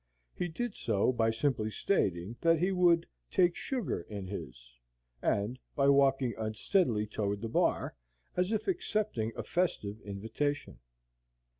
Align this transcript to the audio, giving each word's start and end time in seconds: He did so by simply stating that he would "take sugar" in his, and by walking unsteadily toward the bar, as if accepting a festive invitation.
He 0.33 0.47
did 0.47 0.73
so 0.73 1.11
by 1.11 1.29
simply 1.29 1.69
stating 1.69 2.35
that 2.41 2.57
he 2.57 2.71
would 2.71 3.05
"take 3.29 3.55
sugar" 3.55 4.01
in 4.09 4.25
his, 4.25 4.79
and 5.21 5.59
by 5.75 5.89
walking 5.89 6.33
unsteadily 6.39 7.05
toward 7.05 7.39
the 7.41 7.49
bar, 7.49 7.95
as 8.35 8.51
if 8.51 8.67
accepting 8.67 9.31
a 9.35 9.43
festive 9.43 10.01
invitation. 10.01 10.79